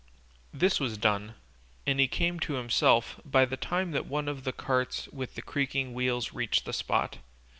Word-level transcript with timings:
This 0.51 0.79
was 0.79 0.97
done, 0.97 1.35
and 1.85 1.99
he 1.99 2.07
came 2.07 2.39
to 2.39 2.53
himself 2.53 3.19
by 3.23 3.45
the 3.45 3.55
time 3.55 3.91
that 3.91 4.07
one 4.07 4.27
of 4.27 4.45
the 4.45 4.51
carts 4.51 5.07
with 5.09 5.35
the 5.35 5.43
creaking 5.43 5.93
wheels 5.93 6.33
reached 6.33 6.65
the 6.65 6.73
spot. 6.73 7.19